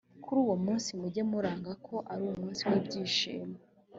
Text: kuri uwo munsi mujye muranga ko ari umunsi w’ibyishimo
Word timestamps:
kuri 0.23 0.37
uwo 0.45 0.55
munsi 0.65 0.89
mujye 0.99 1.21
muranga 1.31 1.71
ko 1.85 1.95
ari 2.11 2.23
umunsi 2.33 2.61
w’ibyishimo 2.69 3.57